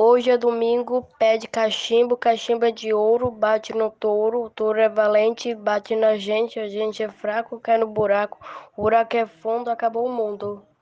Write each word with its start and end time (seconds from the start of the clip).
Hoje 0.00 0.30
é 0.30 0.38
domingo, 0.38 1.02
pede 1.18 1.48
cachimbo, 1.48 2.16
cachimbo 2.16 2.64
é 2.64 2.70
de 2.70 2.94
ouro, 2.94 3.32
bate 3.32 3.74
no 3.74 3.90
touro, 3.90 4.44
o 4.44 4.48
touro 4.48 4.78
é 4.78 4.88
valente, 4.88 5.52
bate 5.56 5.96
na 5.96 6.16
gente, 6.16 6.60
a 6.60 6.68
gente 6.68 7.02
é 7.02 7.08
fraco, 7.08 7.58
cai 7.58 7.78
no 7.78 7.88
buraco, 7.88 8.38
o 8.76 8.82
buraco 8.82 9.16
é 9.16 9.26
fundo, 9.26 9.68
acabou 9.68 10.06
o 10.06 10.12
mundo. 10.12 10.64